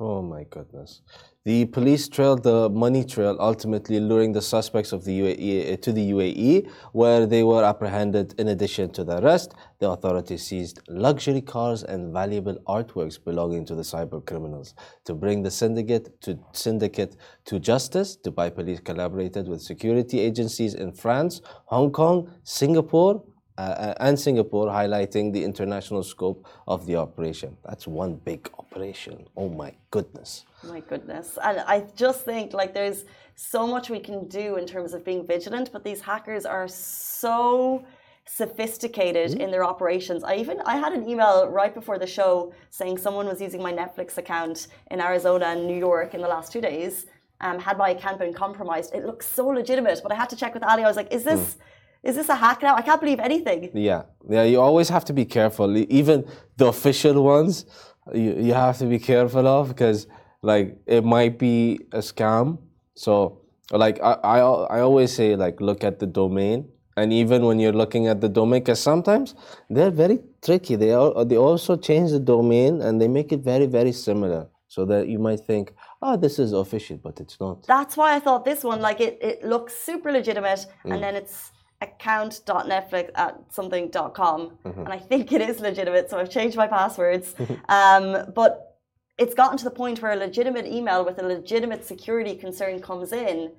Oh 0.00 0.22
my 0.22 0.44
goodness. 0.44 1.02
The 1.44 1.64
police 1.64 2.08
trailed 2.08 2.44
the 2.44 2.68
money 2.70 3.04
trail, 3.04 3.36
ultimately 3.40 3.98
luring 3.98 4.32
the 4.32 4.40
suspects 4.40 4.92
of 4.92 5.04
the 5.04 5.18
UAE, 5.18 5.72
uh, 5.72 5.76
to 5.78 5.92
the 5.92 6.12
UAE, 6.12 6.70
where 6.92 7.26
they 7.26 7.42
were 7.42 7.64
apprehended. 7.64 8.32
In 8.38 8.46
addition 8.48 8.90
to 8.90 9.02
the 9.02 9.18
arrest, 9.20 9.54
the 9.80 9.90
authorities 9.90 10.44
seized 10.46 10.78
luxury 10.88 11.40
cars 11.40 11.82
and 11.82 12.12
valuable 12.12 12.56
artworks 12.68 13.18
belonging 13.22 13.64
to 13.64 13.74
the 13.74 13.82
cyber 13.82 14.24
criminals. 14.24 14.74
To 15.06 15.14
bring 15.14 15.42
the 15.42 15.50
syndicate 15.50 16.20
to, 16.22 16.38
syndicate 16.52 17.16
to 17.46 17.58
justice, 17.58 18.16
Dubai 18.16 18.54
police 18.54 18.78
collaborated 18.78 19.48
with 19.48 19.62
security 19.62 20.20
agencies 20.20 20.74
in 20.74 20.92
France, 20.92 21.40
Hong 21.66 21.90
Kong, 21.90 22.30
Singapore, 22.44 23.24
and 23.58 24.18
Singapore, 24.18 24.68
highlighting 24.68 25.32
the 25.32 25.42
international 25.42 26.02
scope 26.02 26.46
of 26.66 26.86
the 26.86 26.96
operation. 26.96 27.56
That's 27.64 27.86
one 27.86 28.14
big 28.14 28.48
operation. 28.58 29.26
Oh 29.36 29.48
my 29.48 29.72
goodness. 29.90 30.44
My 30.62 30.80
goodness. 30.80 31.38
And 31.42 31.60
I 31.60 31.86
just 31.96 32.24
think 32.24 32.52
like 32.52 32.72
there's 32.72 33.04
so 33.34 33.66
much 33.66 33.90
we 33.90 34.00
can 34.00 34.28
do 34.28 34.56
in 34.56 34.66
terms 34.66 34.94
of 34.94 35.04
being 35.04 35.26
vigilant, 35.26 35.70
but 35.72 35.82
these 35.84 36.00
hackers 36.00 36.44
are 36.46 36.68
so 36.68 37.84
sophisticated 38.26 39.30
mm-hmm. 39.30 39.40
in 39.40 39.50
their 39.50 39.64
operations. 39.64 40.22
I 40.22 40.36
even 40.36 40.60
I 40.64 40.76
had 40.76 40.92
an 40.92 41.08
email 41.08 41.48
right 41.48 41.74
before 41.74 41.98
the 41.98 42.06
show 42.06 42.52
saying 42.70 42.98
someone 42.98 43.26
was 43.26 43.40
using 43.40 43.62
my 43.62 43.72
Netflix 43.72 44.18
account 44.18 44.68
in 44.90 45.00
Arizona 45.00 45.46
and 45.46 45.66
New 45.66 45.78
York 45.78 46.14
in 46.14 46.20
the 46.20 46.28
last 46.28 46.52
two 46.52 46.60
days. 46.60 47.06
Um, 47.40 47.58
had 47.60 47.78
my 47.78 47.90
account 47.90 48.18
been 48.18 48.34
compromised? 48.34 48.94
It 48.94 49.04
looks 49.06 49.26
so 49.26 49.46
legitimate, 49.46 50.00
but 50.02 50.10
I 50.10 50.16
had 50.16 50.28
to 50.30 50.36
check 50.36 50.54
with 50.54 50.64
Ali. 50.64 50.82
I 50.84 50.88
was 50.88 50.96
like, 50.96 51.12
"Is 51.12 51.24
this 51.24 51.40
mm 51.40 51.60
is 52.02 52.16
this 52.16 52.28
a 52.28 52.34
hack 52.34 52.62
now? 52.62 52.74
I 52.76 52.82
can't 52.82 53.00
believe 53.00 53.20
anything. 53.20 53.70
Yeah, 53.74 54.02
yeah. 54.28 54.44
You 54.44 54.60
always 54.60 54.88
have 54.88 55.04
to 55.06 55.12
be 55.12 55.24
careful. 55.24 55.76
Even 55.76 56.24
the 56.56 56.66
official 56.66 57.22
ones, 57.22 57.66
you, 58.14 58.34
you 58.38 58.54
have 58.54 58.78
to 58.78 58.86
be 58.86 58.98
careful 58.98 59.46
of 59.46 59.68
because 59.68 60.06
like 60.42 60.78
it 60.86 61.04
might 61.04 61.38
be 61.38 61.80
a 61.92 61.98
scam. 61.98 62.58
So 62.94 63.42
like 63.70 64.00
I, 64.00 64.12
I 64.12 64.38
I 64.38 64.80
always 64.80 65.12
say 65.12 65.36
like 65.36 65.60
look 65.60 65.84
at 65.84 65.98
the 65.98 66.06
domain. 66.06 66.68
And 66.96 67.12
even 67.12 67.44
when 67.46 67.60
you're 67.60 67.72
looking 67.72 68.08
at 68.08 68.20
the 68.20 68.28
domain, 68.28 68.60
because 68.60 68.80
sometimes 68.80 69.36
they're 69.70 69.92
very 69.92 70.18
tricky. 70.42 70.74
They 70.74 70.92
they 71.26 71.36
also 71.36 71.76
change 71.76 72.10
the 72.10 72.18
domain 72.18 72.82
and 72.82 73.00
they 73.00 73.06
make 73.06 73.30
it 73.30 73.38
very 73.38 73.66
very 73.66 73.92
similar, 73.92 74.48
so 74.66 74.84
that 74.86 75.06
you 75.06 75.20
might 75.20 75.38
think, 75.38 75.74
oh, 76.02 76.16
this 76.16 76.40
is 76.40 76.52
official, 76.52 76.96
but 76.96 77.20
it's 77.20 77.38
not. 77.38 77.64
That's 77.68 77.96
why 77.96 78.16
I 78.16 78.18
thought 78.18 78.44
this 78.44 78.64
one, 78.64 78.80
like 78.80 79.00
it, 79.00 79.16
it 79.22 79.44
looks 79.44 79.76
super 79.76 80.10
legitimate, 80.10 80.66
mm. 80.84 80.92
and 80.92 81.00
then 81.00 81.14
it's 81.14 81.52
account.netflix 81.80 83.10
at 83.14 83.40
something.com 83.50 84.58
mm-hmm. 84.64 84.80
and 84.80 84.88
I 84.88 84.98
think 84.98 85.32
it 85.32 85.40
is 85.40 85.60
legitimate, 85.60 86.10
so 86.10 86.18
I've 86.18 86.30
changed 86.30 86.56
my 86.56 86.66
passwords. 86.66 87.34
um, 87.68 88.32
but 88.34 88.76
it's 89.18 89.34
gotten 89.34 89.58
to 89.58 89.64
the 89.64 89.70
point 89.70 90.00
where 90.00 90.12
a 90.12 90.16
legitimate 90.16 90.66
email 90.66 91.04
with 91.04 91.18
a 91.18 91.26
legitimate 91.26 91.84
security 91.84 92.34
concern 92.34 92.80
comes 92.80 93.12
in 93.12 93.52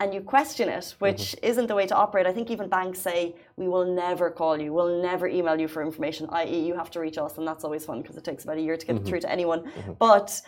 and 0.00 0.12
you 0.12 0.20
question 0.20 0.68
it, 0.68 0.94
which 0.98 1.22
mm-hmm. 1.22 1.46
isn't 1.46 1.66
the 1.68 1.74
way 1.74 1.86
to 1.86 1.94
operate. 1.94 2.26
I 2.26 2.32
think 2.32 2.50
even 2.50 2.68
banks 2.68 2.98
say, 2.98 3.36
we 3.56 3.68
will 3.68 3.84
never 3.94 4.30
call 4.30 4.60
you, 4.60 4.72
we'll 4.72 5.00
never 5.00 5.26
email 5.26 5.58
you 5.58 5.68
for 5.68 5.82
information, 5.82 6.28
i.e., 6.32 6.66
you 6.66 6.74
have 6.74 6.90
to 6.92 7.00
reach 7.00 7.16
us, 7.16 7.38
and 7.38 7.46
that's 7.46 7.64
always 7.64 7.84
fun 7.84 8.02
because 8.02 8.16
it 8.16 8.24
takes 8.24 8.44
about 8.44 8.58
a 8.58 8.60
year 8.60 8.76
to 8.76 8.86
get 8.86 8.96
mm-hmm. 8.96 9.04
through 9.04 9.20
to 9.20 9.30
anyone. 9.30 9.60
Mm-hmm. 9.62 9.92
But 9.98 10.42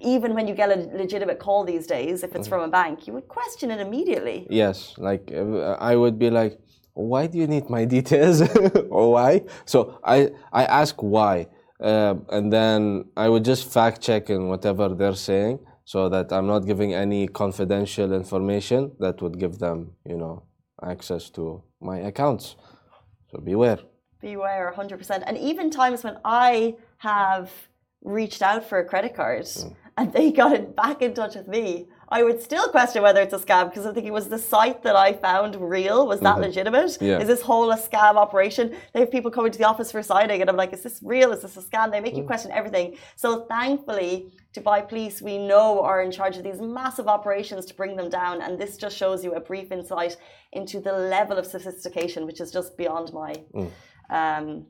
even 0.00 0.34
when 0.34 0.46
you 0.46 0.54
get 0.54 0.70
a 0.70 0.96
legitimate 0.96 1.38
call 1.38 1.64
these 1.64 1.86
days, 1.86 2.22
if 2.22 2.34
it's 2.34 2.46
mm. 2.46 2.50
from 2.50 2.62
a 2.62 2.68
bank, 2.68 3.06
you 3.06 3.12
would 3.14 3.28
question 3.28 3.70
it 3.70 3.80
immediately. 3.80 4.46
Yes, 4.50 4.94
like 4.98 5.32
uh, 5.32 5.76
I 5.80 5.96
would 5.96 6.18
be 6.18 6.30
like, 6.30 6.58
why 6.92 7.26
do 7.26 7.38
you 7.38 7.46
need 7.46 7.70
my 7.70 7.84
details 7.96 8.42
or 8.90 9.12
why? 9.12 9.42
So 9.64 9.98
I 10.04 10.30
I 10.52 10.64
ask 10.64 11.02
why, 11.02 11.48
uh, 11.80 12.14
and 12.30 12.52
then 12.52 13.06
I 13.16 13.28
would 13.28 13.44
just 13.44 13.72
fact 13.72 14.02
check 14.02 14.28
in 14.28 14.48
whatever 14.48 14.88
they're 14.90 15.14
saying, 15.14 15.60
so 15.84 16.08
that 16.10 16.30
I'm 16.30 16.46
not 16.46 16.66
giving 16.66 16.92
any 16.92 17.26
confidential 17.28 18.12
information 18.12 18.92
that 18.98 19.22
would 19.22 19.38
give 19.38 19.58
them, 19.58 19.92
you 20.04 20.18
know, 20.18 20.42
access 20.82 21.30
to 21.30 21.62
my 21.80 21.98
accounts. 22.00 22.56
So 23.30 23.38
beware. 23.38 23.78
Beware, 24.20 24.72
hundred 24.72 24.98
percent. 24.98 25.24
And 25.26 25.38
even 25.38 25.70
times 25.70 26.04
when 26.04 26.18
I 26.24 26.76
have 26.98 27.50
reached 28.02 28.42
out 28.42 28.62
for 28.68 28.78
a 28.78 28.84
credit 28.84 29.14
card. 29.14 29.44
Mm 29.44 29.74
and 29.98 30.12
they 30.12 30.30
got 30.30 30.52
it 30.52 30.76
back 30.76 31.00
in 31.00 31.14
touch 31.14 31.36
with 31.36 31.48
me, 31.48 31.88
I 32.08 32.22
would 32.22 32.40
still 32.42 32.68
question 32.68 33.02
whether 33.02 33.20
it's 33.20 33.32
a 33.32 33.38
scam 33.38 33.70
because 33.70 33.86
I'm 33.86 33.94
thinking, 33.94 34.12
was 34.12 34.28
the 34.28 34.38
site 34.38 34.82
that 34.82 34.94
I 34.94 35.14
found 35.14 35.56
real? 35.56 36.06
Was 36.06 36.20
that 36.20 36.34
mm-hmm. 36.34 36.42
legitimate? 36.42 36.98
Yeah. 37.00 37.18
Is 37.18 37.26
this 37.26 37.40
whole 37.40 37.70
a 37.72 37.78
scam 37.78 38.16
operation? 38.16 38.76
They 38.92 39.00
have 39.00 39.10
people 39.10 39.30
coming 39.30 39.52
to 39.52 39.58
the 39.58 39.64
office 39.64 39.90
for 39.90 40.02
signing, 40.02 40.42
and 40.42 40.50
I'm 40.50 40.56
like, 40.56 40.72
is 40.74 40.82
this 40.82 41.00
real? 41.02 41.32
Is 41.32 41.42
this 41.42 41.56
a 41.56 41.62
scam? 41.62 41.90
They 41.90 42.00
make 42.00 42.14
mm. 42.14 42.18
you 42.18 42.24
question 42.24 42.52
everything. 42.52 42.96
So 43.16 43.46
thankfully, 43.46 44.32
Dubai 44.54 44.86
Police, 44.86 45.22
we 45.22 45.38
know, 45.38 45.82
are 45.82 46.02
in 46.02 46.10
charge 46.10 46.36
of 46.36 46.44
these 46.44 46.60
massive 46.60 47.08
operations 47.08 47.64
to 47.66 47.74
bring 47.74 47.96
them 47.96 48.10
down, 48.10 48.42
and 48.42 48.58
this 48.58 48.76
just 48.76 48.96
shows 48.96 49.24
you 49.24 49.32
a 49.34 49.40
brief 49.40 49.72
insight 49.72 50.16
into 50.52 50.78
the 50.78 50.92
level 50.92 51.38
of 51.38 51.46
sophistication, 51.46 52.26
which 52.26 52.40
is 52.40 52.52
just 52.52 52.76
beyond 52.76 53.12
my. 53.14 53.34
Mm. 53.54 53.70
Um, 54.10 54.66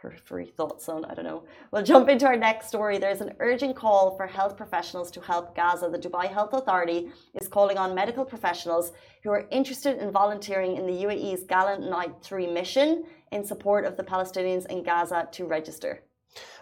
periphery 0.00 0.46
thoughts 0.46 0.88
on. 0.88 1.04
I 1.04 1.14
don't 1.14 1.24
know. 1.24 1.44
We'll 1.70 1.82
jump 1.82 2.08
into 2.08 2.26
our 2.26 2.36
next 2.36 2.68
story. 2.68 2.98
There's 2.98 3.20
an 3.20 3.34
urgent 3.40 3.76
call 3.76 4.16
for 4.16 4.26
health 4.26 4.56
professionals 4.56 5.10
to 5.12 5.20
help 5.20 5.54
Gaza. 5.56 5.88
The 5.88 5.98
Dubai 5.98 6.26
Health 6.32 6.52
Authority 6.52 7.08
is 7.40 7.48
calling 7.48 7.78
on 7.78 7.94
medical 7.94 8.24
professionals 8.24 8.92
who 9.22 9.30
are 9.30 9.46
interested 9.50 9.98
in 9.98 10.10
volunteering 10.10 10.76
in 10.76 10.86
the 10.86 11.04
UAE's 11.04 11.44
Gallant 11.44 11.88
Knight 11.88 12.14
3 12.22 12.46
mission 12.46 13.04
in 13.32 13.44
support 13.44 13.84
of 13.84 13.96
the 13.96 14.04
Palestinians 14.04 14.66
in 14.66 14.82
Gaza 14.82 15.28
to 15.32 15.44
register. 15.46 16.02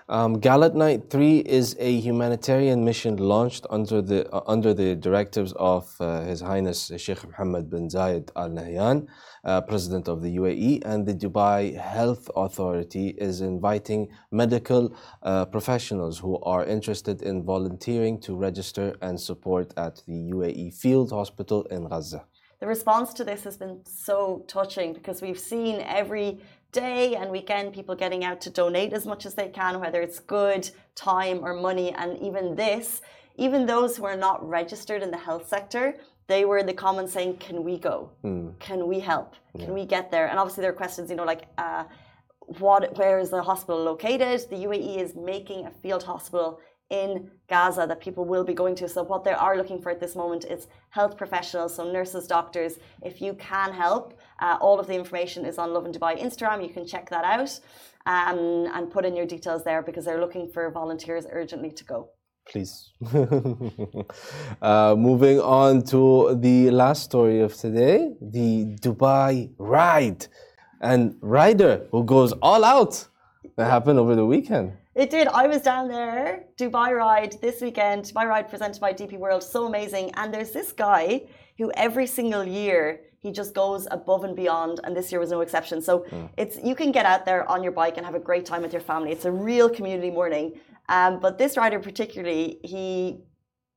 Um, 0.07 0.39
Gallant 0.39 0.75
Knight 0.75 1.09
3 1.09 1.39
is 1.39 1.77
a 1.79 1.99
humanitarian 1.99 2.85
mission 2.85 3.17
launched 3.17 3.67
under 3.71 4.03
the, 4.03 4.31
uh, 4.35 4.43
under 4.47 4.75
the 4.75 4.95
directives 4.95 5.55
of 5.55 5.97
uh, 5.99 6.21
His 6.25 6.43
Highness 6.43 6.93
Sheikh 6.99 7.25
Mohammed 7.27 7.71
bin 7.71 7.89
Zayed 7.89 8.29
Al 8.37 8.51
Nahyan, 8.51 9.07
uh, 9.45 9.63
President 9.63 10.07
of 10.07 10.21
the 10.21 10.37
UAE, 10.37 10.83
and 10.85 11.07
the 11.07 11.15
Dubai 11.15 11.75
Health 11.81 12.31
Authority 12.37 13.15
is 13.17 13.41
inviting 13.41 14.11
medical 14.31 14.95
uh, 15.23 15.47
professionals 15.47 16.19
who 16.19 16.39
are 16.41 16.67
interested 16.67 17.23
in 17.23 17.43
volunteering 17.43 18.21
to 18.21 18.37
register 18.37 18.95
and 19.01 19.19
support 19.19 19.73
at 19.79 20.03
the 20.07 20.33
UAE 20.35 20.75
Field 20.75 21.13
Hospital 21.13 21.63
in 21.71 21.89
Gaza. 21.89 22.27
The 22.61 22.67
response 22.67 23.13
to 23.15 23.25
this 23.25 23.45
has 23.45 23.57
been 23.57 23.81
so 23.85 24.45
touching 24.49 24.93
because 24.93 25.21
we've 25.21 25.39
seen 25.39 25.81
every 25.81 26.41
day 26.75 27.15
and 27.15 27.31
weekend 27.31 27.73
people 27.73 27.95
getting 27.95 28.23
out 28.25 28.41
to 28.43 28.51
donate 28.51 28.93
as 28.93 29.07
much 29.07 29.25
as 29.25 29.35
they 29.35 29.49
can, 29.49 29.81
whether 29.81 30.03
it's 30.03 30.21
good, 30.21 30.69
time, 30.95 31.43
or 31.43 31.55
money. 31.55 31.95
And 31.95 32.19
even 32.19 32.57
this, 32.57 33.01
even 33.37 33.65
those 33.65 33.97
who 33.97 34.05
are 34.05 34.17
not 34.17 34.47
registered 34.47 35.03
in 35.03 35.11
the 35.11 35.17
health 35.17 35.49
sector, 35.49 35.97
they 36.27 36.45
were 36.45 36.59
in 36.59 36.67
the 36.67 36.75
comments 36.75 37.13
saying, 37.13 37.39
Can 37.39 37.65
we 37.65 37.79
go? 37.79 38.11
Mm. 38.25 38.59
Can 38.59 38.87
we 38.87 39.01
help? 39.01 39.37
Can 39.57 39.69
yeah. 39.69 39.79
we 39.79 39.87
get 39.87 40.11
there? 40.11 40.27
And 40.27 40.39
obviously, 40.39 40.63
there 40.63 40.73
are 40.73 40.81
questions, 40.85 41.09
you 41.11 41.17
know, 41.17 41.25
like, 41.25 41.45
uh, 41.57 41.85
what, 42.59 42.99
where 42.99 43.19
is 43.19 43.31
the 43.31 43.43
hospital 43.43 43.83
located? 43.83 44.41
The 44.51 44.57
UAE 44.57 44.99
is 44.99 45.15
making 45.15 45.67
a 45.67 45.71
field 45.71 46.03
hospital 46.03 46.61
in 46.91 47.31
Gaza 47.49 47.87
that 47.89 48.01
people 48.01 48.25
will 48.25 48.45
be 48.45 48.55
going 48.55 48.75
to. 48.77 48.89
So, 48.89 49.03
what 49.03 49.25
they 49.25 49.33
are 49.33 49.57
looking 49.57 49.81
for 49.81 49.91
at 49.91 50.01
this 50.01 50.15
moment 50.15 50.45
is 50.45 50.67
health 50.91 51.17
professionals, 51.17 51.75
so 51.75 51.91
nurses, 51.91 52.27
doctors. 52.27 52.79
If 53.03 53.21
you 53.21 53.35
can 53.35 53.73
help, 53.73 54.19
uh, 54.41 54.59
all 54.61 54.79
of 54.79 54.87
the 54.87 54.95
information 54.95 55.45
is 55.45 55.59
on 55.59 55.73
Lovin 55.73 55.93
Dubai 55.93 56.21
Instagram. 56.21 56.63
You 56.67 56.73
can 56.73 56.87
check 56.87 57.11
that 57.11 57.25
out 57.25 57.59
um, 58.07 58.69
and 58.75 58.91
put 58.91 59.05
in 59.05 59.17
your 59.17 59.27
details 59.27 59.65
there 59.65 59.83
because 59.83 60.05
they're 60.05 60.21
looking 60.21 60.49
for 60.49 60.71
volunteers 60.71 61.27
urgently 61.31 61.71
to 61.71 61.85
go. 61.85 62.11
Please. 62.47 62.91
uh, 64.63 64.95
moving 64.99 65.41
on 65.41 65.83
to 65.85 66.37
the 66.39 66.71
last 66.71 67.05
story 67.05 67.41
of 67.41 67.55
today 67.55 68.13
the 68.21 68.77
Dubai 68.83 69.51
ride 69.59 70.27
and 70.83 71.17
rider 71.23 71.87
who 71.91 72.05
goes 72.05 72.33
all 72.43 72.63
out. 72.65 73.09
That 73.57 73.71
happened 73.71 73.99
over 73.99 74.15
the 74.15 74.27
weekend. 74.27 74.77
It 74.95 75.11
did. 75.11 75.27
I 75.27 75.49
was 75.49 75.61
down 75.63 75.89
there, 75.89 76.45
Dubai 76.57 76.97
Ride 76.97 77.33
this 77.41 77.61
weekend. 77.61 78.05
Dubai 78.05 78.29
Ride 78.29 78.49
presented 78.49 78.81
by 78.81 78.93
DP 78.93 79.19
World, 79.19 79.43
so 79.43 79.67
amazing. 79.67 80.13
And 80.15 80.33
there's 80.33 80.53
this 80.53 80.71
guy 80.71 81.23
who 81.59 81.73
every 81.73 82.07
single 82.07 82.45
year 82.45 83.01
he 83.19 83.33
just 83.33 83.55
goes 83.55 83.89
above 83.91 84.23
and 84.23 84.37
beyond, 84.37 84.81
and 84.85 84.95
this 84.95 85.11
year 85.11 85.19
was 85.19 85.31
no 85.31 85.41
exception. 85.41 85.83
So 85.83 86.01
mm. 86.11 86.29
it's 86.37 86.59
you 86.63 86.77
can 86.77 86.93
get 86.93 87.07
out 87.07 87.27
there 87.27 87.49
on 87.51 87.65
your 87.65 87.73
bike 87.73 87.97
and 87.97 88.07
have 88.07 88.15
a 88.15 88.21
great 88.21 88.47
time 88.47 88.63
with 88.63 88.73
your 88.73 88.83
family. 88.83 89.11
It's 89.11 89.25
a 89.25 89.33
real 89.33 89.69
community 89.69 90.11
morning. 90.11 90.61
Um, 90.89 91.19
but 91.19 91.39
this 91.39 91.57
rider 91.57 91.81
particularly, 91.81 92.61
he 92.63 93.25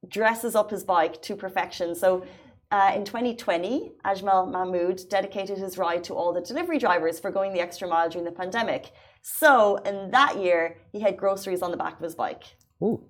dresses 0.08 0.54
up 0.54 0.70
his 0.70 0.84
bike 0.84 1.20
to 1.24 1.36
perfection. 1.36 1.96
So 1.96 2.26
uh, 2.70 2.92
in 2.94 3.06
2020, 3.06 3.92
Ajmal 4.06 4.52
Mahmood 4.52 5.02
dedicated 5.10 5.58
his 5.58 5.78
ride 5.78 6.04
to 6.04 6.14
all 6.14 6.34
the 6.34 6.42
delivery 6.42 6.78
drivers 6.78 7.18
for 7.20 7.32
going 7.32 7.54
the 7.54 7.62
extra 7.62 7.88
mile 7.88 8.10
during 8.10 8.26
the 8.26 8.32
pandemic. 8.32 8.92
So 9.29 9.75
in 9.77 10.12
that 10.12 10.38
year, 10.38 10.77
he 10.91 11.01
had 11.01 11.17
groceries 11.17 11.62
on 11.62 11.72
the 11.72 11.77
back 11.77 11.98
of 11.98 12.03
his 12.03 12.15
bike. 12.15 12.55
Ooh. 12.81 13.01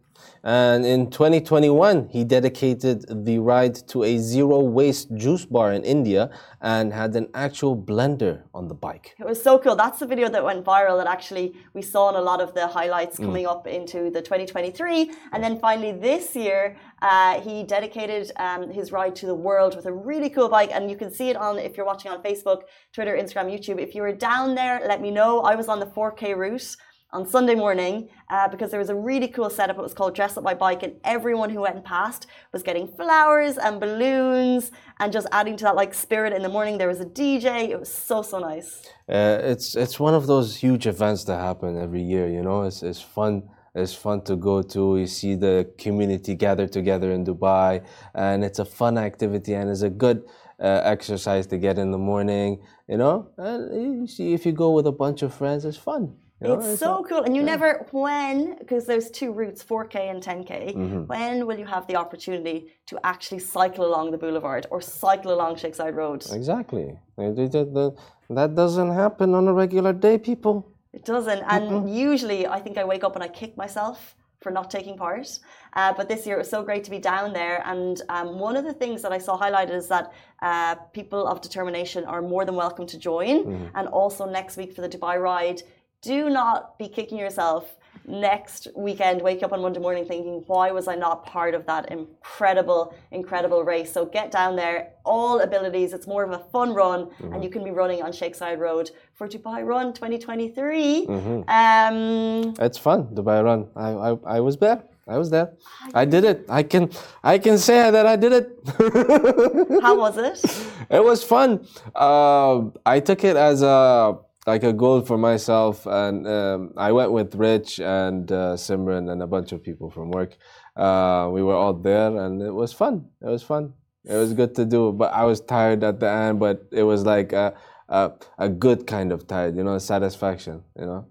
And 0.43 0.86
in 0.86 1.09
2021, 1.09 2.09
he 2.09 2.24
dedicated 2.24 3.25
the 3.25 3.39
ride 3.39 3.75
to 3.89 4.03
a 4.03 4.17
zero 4.17 4.59
waste 4.59 5.13
juice 5.15 5.45
bar 5.45 5.74
in 5.74 5.83
India 5.83 6.29
and 6.62 6.93
had 6.93 7.15
an 7.15 7.27
actual 7.33 7.75
blender 7.75 8.43
on 8.53 8.67
the 8.67 8.74
bike. 8.74 9.15
It 9.19 9.25
was 9.25 9.41
so 9.41 9.59
cool. 9.59 9.75
That's 9.75 10.00
the 10.00 10.07
video 10.07 10.29
that 10.29 10.43
went 10.43 10.63
viral 10.65 10.97
that 10.97 11.07
actually 11.07 11.53
we 11.74 11.81
saw 11.81 12.09
in 12.09 12.15
a 12.15 12.21
lot 12.21 12.41
of 12.41 12.53
the 12.53 12.67
highlights 12.67 13.17
coming 13.17 13.45
up 13.45 13.67
into 13.67 14.09
the 14.09 14.21
2023. 14.21 15.12
And 15.33 15.43
then 15.43 15.59
finally 15.59 15.91
this 15.91 16.36
year, 16.36 16.77
uh, 17.01 17.41
he 17.41 17.63
dedicated 17.63 18.31
um, 18.38 18.69
his 18.69 18.91
ride 18.91 19.15
to 19.17 19.25
the 19.25 19.36
world 19.36 19.75
with 19.75 19.86
a 19.86 19.93
really 19.93 20.29
cool 20.29 20.50
bike. 20.50 20.69
And 20.74 20.89
you 20.89 20.97
can 20.97 21.12
see 21.12 21.29
it 21.29 21.36
on, 21.36 21.59
if 21.59 21.75
you're 21.75 21.86
watching 21.86 22.12
on 22.12 22.24
Facebook, 22.24 22.62
Twitter, 22.93 23.15
Instagram, 23.17 23.51
YouTube. 23.51 23.79
If 23.79 23.93
you 23.95 24.01
were 24.01 24.13
down 24.13 24.55
there, 24.55 24.81
let 24.88 25.01
me 25.01 25.12
know. 25.12 25.41
I 25.41 25.55
was 25.55 25.67
on 25.67 25.79
the 25.79 25.86
4K 25.86 26.36
route 26.36 26.75
on 27.12 27.26
Sunday 27.26 27.56
morning 27.56 28.10
uh, 28.30 28.48
because 28.50 28.70
there 28.72 28.80
was 28.80 28.90
a 28.90 28.96
really 28.96 29.28
cool 29.28 29.50
setup. 29.50 29.78
It 29.78 29.82
was 29.82 29.94
called 29.94 30.14
Dress 30.14 30.38
Up 30.38 30.44
My 30.44 30.54
Bike, 30.54 30.84
and 30.84 30.94
everyone 31.04 31.50
who 31.50 31.62
went 31.62 31.84
past 31.86 32.28
was 32.52 32.64
getting 32.64 32.88
flowers 32.88 33.58
and 33.58 33.80
balloons 33.80 34.72
and 35.00 35.14
just 35.14 35.28
adding 35.32 35.56
to 35.58 35.64
that 35.66 35.76
like 35.76 35.94
spirit 35.94 36.34
in 36.34 36.42
the 36.42 36.50
morning. 36.50 36.78
There 36.78 36.88
was 36.88 37.00
a 37.00 37.06
DJ. 37.06 37.70
It 37.70 37.80
was 37.80 37.94
so 37.94 38.22
so 38.22 38.40
nice. 38.40 38.84
Uh, 39.08 39.40
it's 39.42 39.76
it's 39.76 40.00
one 40.00 40.14
of 40.14 40.28
those 40.28 40.58
huge 40.58 40.86
events 40.86 41.24
that 41.26 41.40
happen 41.40 41.78
every 41.78 42.02
year. 42.02 42.28
You 42.28 42.42
know, 42.42 42.64
it's 42.64 42.84
it's 42.84 43.02
fun. 43.02 43.44
It's 43.74 43.94
fun 43.94 44.24
to 44.24 44.36
go 44.36 44.62
to. 44.64 44.98
You 44.98 45.08
see 45.08 45.36
the 45.36 45.72
community 45.78 46.36
gather 46.36 46.68
together 46.68 47.12
in 47.12 47.24
Dubai, 47.24 47.86
and 48.16 48.44
it's 48.44 48.60
a 48.60 48.66
fun 48.66 48.98
activity 48.98 49.54
and 49.54 49.70
it's 49.70 49.84
a 49.84 49.90
good 49.90 50.24
uh, 50.60 50.82
exercise 50.84 51.46
to 51.48 51.58
get 51.58 51.78
in 51.78 51.92
the 51.92 51.98
morning. 51.98 52.60
You 52.90 52.98
know, 52.98 53.30
and 53.38 54.02
you 54.02 54.08
see 54.08 54.34
if 54.34 54.46
you 54.46 54.52
go 54.52 54.72
with 54.72 54.88
a 54.88 54.92
bunch 54.92 55.22
of 55.22 55.34
friends, 55.34 55.64
it's 55.64 55.78
fun. 55.78 56.16
Know, 56.39 56.60
It's 56.60 56.79
so 56.79 57.03
cool. 57.10 57.24
And 57.24 57.36
you 57.36 57.41
never, 57.41 57.88
when, 57.91 58.58
because 58.60 58.86
there's 58.86 59.10
two 59.10 59.32
routes, 59.32 59.63
4K 59.63 59.96
and 60.12 60.22
10K, 60.22 60.75
Mm-hmm. 60.75 61.01
when 61.08 61.48
will 61.48 61.58
you 61.58 61.65
have 61.65 61.88
the 61.88 61.96
opportunity 61.96 62.58
to 62.86 63.00
actually 63.03 63.39
cycle 63.39 63.86
along 63.86 64.12
the 64.12 64.17
boulevard 64.20 64.67
or 64.70 64.79
cycle 64.82 65.34
along 65.34 65.56
Sheikh 65.56 65.75
Zayed 65.75 65.96
Road? 65.96 66.24
Exactly. 66.32 66.88
Th- 67.17 67.51
th- 67.51 67.74
th- 67.74 67.94
That 68.29 68.53
doesn't 68.56 68.91
happen 69.03 69.34
on 69.34 69.48
a 69.48 69.53
regular 69.53 69.94
day, 69.94 70.17
people. 70.20 70.56
It 70.94 71.06
doesn't. 71.06 71.41
And 71.56 71.89
usually 72.10 72.46
I 72.46 72.60
think 72.60 72.77
I 72.77 72.84
wake 72.84 73.03
up 73.03 73.15
and 73.15 73.24
I 73.24 73.29
kick 73.29 73.58
myself 73.58 74.15
for 74.41 74.51
not 74.51 74.70
taking 74.70 74.96
part. 74.98 75.27
Uh, 75.74 75.91
but 75.98 76.08
this 76.08 76.25
year 76.27 76.36
it 76.36 76.39
was 76.46 76.50
so 76.50 76.62
great 76.62 76.84
to 76.84 76.91
be 76.91 77.00
down 77.00 77.34
there. 77.34 77.63
And 77.65 78.00
um, 78.10 78.38
one 78.39 78.56
of 78.56 78.65
the 78.65 78.74
things 78.74 79.01
that 79.01 79.12
I 79.12 79.17
saw 79.17 79.34
highlighted 79.39 79.75
is 79.82 79.88
that 79.88 80.12
uh, 80.44 80.75
people 81.00 81.25
of 81.27 81.41
determination 81.41 82.06
are 82.06 82.22
more 82.22 82.46
than 82.46 82.56
welcome 82.56 82.86
to 82.94 82.98
join. 83.00 83.72
And 83.74 83.88
also 83.88 84.29
next 84.39 84.56
week 84.58 84.74
for 84.75 84.82
the 84.82 84.89
Dubai 84.89 85.20
ride, 85.20 85.62
do 86.01 86.30
not 86.30 86.77
be 86.77 86.88
kicking 86.88 87.18
yourself 87.18 87.75
next 88.08 88.68
weekend. 88.75 89.22
Wake 89.22 89.44
up 89.44 89.51
on 89.51 89.62
Monday 89.62 89.80
morning 89.80 90.06
thinking, 90.06 90.44
why 90.48 90.72
was 90.72 90.88
I 90.88 90.96
not 90.96 91.25
part 91.25 91.54
of 91.54 91.66
that 91.66 91.92
incredible, 91.92 92.94
incredible 93.12 93.63
race? 93.63 93.92
So 93.92 94.06
get 94.06 94.32
down 94.32 94.56
there, 94.56 94.94
all 95.06 95.42
abilities. 95.42 95.94
It's 95.94 96.08
more 96.08 96.24
of 96.24 96.32
a 96.32 96.39
fun 96.51 96.74
run, 96.74 97.10
and 97.34 97.44
you 97.44 97.50
can 97.50 97.63
be 97.63 97.72
running 97.72 98.01
on 98.01 98.12
Sheikh 98.12 98.36
Zayed 98.38 98.60
Road 98.60 98.92
for 99.13 99.27
Dubai 99.27 99.66
Run 99.66 99.94
2023. 99.94 101.08
Um, 101.48 102.54
It's 102.60 102.77
fun, 102.77 103.08
Dubai 103.13 103.44
Run. 103.44 103.68
I, 103.75 103.89
I, 103.92 104.38
I 104.38 104.39
was 104.39 104.58
there. 104.58 104.84
I 105.10 105.18
was 105.18 105.30
there. 105.30 105.54
I 105.94 106.04
did 106.04 106.25
it. 106.25 106.46
I 106.50 106.63
can 106.63 106.89
I 107.24 107.38
can 107.38 107.58
say 107.58 107.89
that 107.89 108.06
I 108.06 108.18
did 108.18 108.34
it. 108.34 109.82
how 109.82 109.98
was 109.98 110.18
it? 110.18 110.38
it 110.89 111.01
was 111.01 111.24
fun. 111.24 111.66
Uh, 111.96 112.63
I 112.86 113.00
took 113.00 113.24
it 113.24 113.38
as 113.38 113.62
a 113.62 114.18
like 114.48 114.63
a 114.63 114.72
goal 114.72 115.01
for 115.01 115.18
myself, 115.18 115.86
and 115.86 116.25
um, 116.25 116.74
I 116.77 116.94
went 116.94 117.12
with 117.12 117.36
Rich 117.36 117.80
and 117.82 118.32
uh, 118.32 118.56
Simran 118.56 119.12
and 119.12 119.22
a 119.22 119.27
bunch 119.27 119.51
of 119.51 119.62
people 119.62 119.92
from 119.92 120.10
work. 120.10 120.38
Uh, 120.75 121.30
we 121.34 121.44
were 121.44 121.54
all 121.54 121.74
there, 121.74 122.16
and 122.18 122.42
it 122.42 122.54
was 122.54 122.72
fun. 122.72 123.10
It 123.22 123.27
was 123.27 123.44
fun. 123.44 123.74
It 124.06 124.16
was 124.16 124.34
good 124.34 124.56
to 124.56 124.66
do, 124.66 124.94
but 124.94 125.13
I 125.13 125.25
was 125.25 125.42
tired 125.42 125.84
at 125.84 126.00
the 126.00 126.10
end. 126.10 126.39
But 126.39 126.66
it 126.72 126.84
was 126.84 127.06
like 127.06 127.34
a 127.34 127.54
a, 127.89 128.12
a 128.38 128.50
good 128.50 128.88
kind 128.88 129.12
of 129.12 129.27
tired, 129.27 129.56
you 129.58 129.63
know, 129.63 129.77
satisfaction, 129.77 130.63
you 130.80 130.86
know. 130.86 131.06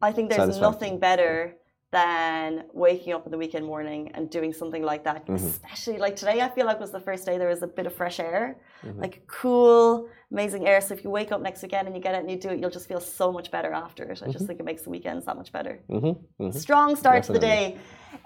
I 0.00 0.10
think 0.10 0.30
there's 0.30 0.58
nothing 0.58 0.98
better 0.98 1.54
than 1.92 2.64
waking 2.72 3.12
up 3.12 3.26
in 3.26 3.30
the 3.30 3.36
weekend 3.38 3.66
morning 3.66 4.10
and 4.14 4.30
doing 4.30 4.52
something 4.52 4.82
like 4.82 5.04
that. 5.04 5.26
Mm-hmm. 5.26 5.34
Especially 5.46 5.98
like 5.98 6.16
today, 6.16 6.40
I 6.40 6.48
feel 6.48 6.64
like 6.64 6.80
was 6.80 6.90
the 6.90 7.00
first 7.00 7.26
day 7.26 7.36
there 7.36 7.48
was 7.48 7.62
a 7.62 7.66
bit 7.66 7.86
of 7.86 7.94
fresh 7.94 8.18
air, 8.18 8.56
Mm-hmm. 8.84 9.00
like 9.00 9.22
cool, 9.28 10.08
amazing 10.32 10.66
air. 10.66 10.80
So 10.80 10.92
if 10.94 11.04
you 11.04 11.10
wake 11.10 11.30
up 11.30 11.40
next 11.40 11.62
weekend 11.62 11.86
and 11.86 11.94
you 11.96 12.02
get 12.02 12.16
it 12.16 12.20
and 12.22 12.28
you 12.28 12.36
do 12.36 12.48
it, 12.48 12.58
you'll 12.58 12.76
just 12.80 12.88
feel 12.88 13.00
so 13.00 13.30
much 13.30 13.52
better 13.52 13.70
after 13.72 14.02
it. 14.10 14.20
I 14.26 14.28
just 14.36 14.44
think 14.46 14.58
it 14.58 14.64
makes 14.64 14.82
the 14.82 14.90
weekends 14.90 15.26
that 15.26 15.36
much 15.36 15.52
better. 15.52 15.78
Mm-hmm. 15.88 16.50
Strong 16.50 16.96
start 16.96 17.22
to 17.24 17.32
the 17.32 17.38
day. 17.38 17.76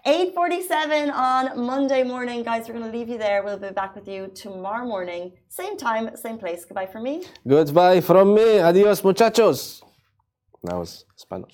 8:47 0.06 1.12
on 1.12 1.60
Monday 1.72 2.02
morning, 2.04 2.42
guys. 2.42 2.68
We're 2.68 2.78
going 2.78 2.90
to 2.90 2.96
leave 2.98 3.10
you 3.10 3.18
there. 3.18 3.42
We'll 3.42 3.58
be 3.58 3.70
back 3.70 3.94
with 3.94 4.08
you 4.08 4.28
tomorrow 4.28 4.86
morning, 4.86 5.32
same 5.48 5.76
time, 5.76 6.16
same 6.16 6.38
place. 6.38 6.64
Goodbye 6.64 6.86
from 6.86 7.02
me. 7.02 7.24
Goodbye 7.46 8.00
from 8.00 8.32
me. 8.34 8.60
Adios, 8.60 9.04
muchachos. 9.04 9.82
That 10.62 10.76
was 10.76 11.04
Spanish. 11.16 11.44